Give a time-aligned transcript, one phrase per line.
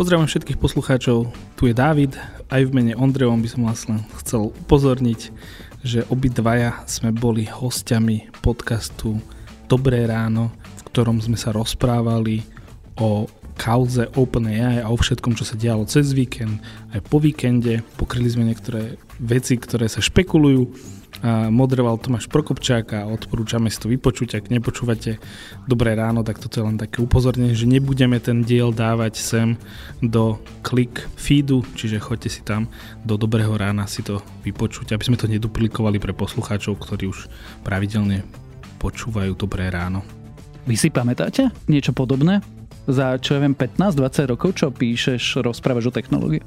[0.00, 1.28] Pozdravujem všetkých poslucháčov,
[1.60, 2.16] tu je Dávid,
[2.48, 5.28] aj v mene Ondrevom by som vás len chcel upozorniť,
[5.84, 9.20] že obidvaja sme boli hostiami podcastu
[9.68, 12.40] Dobré ráno, v ktorom sme sa rozprávali
[12.96, 13.28] o
[13.60, 16.64] kauze OpenAI a o všetkom, čo sa dialo cez víkend,
[16.96, 17.84] aj po víkende.
[18.00, 20.64] Pokryli sme niektoré veci, ktoré sa špekulujú
[21.24, 24.40] moderoval Tomáš Prokopčák a odporúčame si to vypočuť.
[24.40, 25.20] Ak nepočúvate
[25.68, 29.48] Dobré ráno, tak toto je len také upozornenie, že nebudeme ten diel dávať sem
[30.00, 32.66] do klik feedu, čiže choďte si tam
[33.04, 37.28] do Dobrého rána si to vypočuť, aby sme to neduplikovali pre poslucháčov, ktorí už
[37.62, 38.24] pravidelne
[38.80, 40.00] počúvajú Dobré ráno.
[40.64, 42.40] Vy si pamätáte niečo podobné?
[42.88, 46.40] Za čo ja viem 15-20 rokov, čo píšeš, rozprávaš o technológii?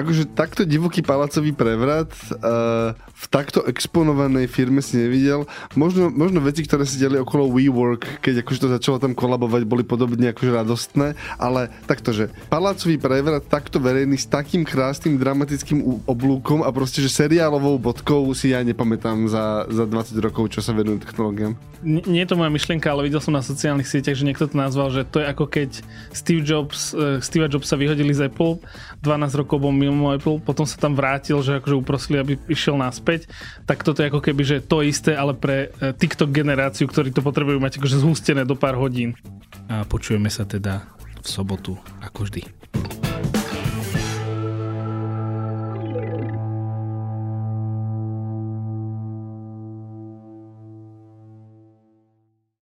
[0.00, 5.42] Akože takto divoký palacový prevrat uh, v takto exponovanej firme si nevidel.
[5.74, 9.82] Možno, možno veci, ktoré si diali okolo WeWork, keď akože to začalo tam kolabovať, boli
[9.82, 16.62] podobne akože radostné, ale takto, že palacový prevrat takto verejný s takým krásnym dramatickým oblúkom
[16.62, 21.02] a proste, že seriálovou bodkou si ja nepamätám za, za 20 rokov, čo sa venujú
[21.02, 21.58] technológiám.
[21.82, 24.90] Nie je to moja myšlienka, ale videl som na sociálnych sieťach, že niekto to nazval,
[24.90, 25.70] že to je ako keď
[26.10, 28.58] Steve Jobs, uh, Steve Jobs sa vyhodili z Apple,
[29.02, 33.28] 12 rokov bol mimo Apple, potom sa tam vrátil, že akože uprosili, aby išiel naspäť,
[33.64, 37.24] tak toto je ako keby, že to isté, ale pre uh, TikTok generáciu, ktorí to
[37.24, 39.14] potrebujú mať akože zhustené do pár hodín.
[39.68, 40.84] A počujeme sa teda
[41.22, 42.57] v sobotu, ako vždy.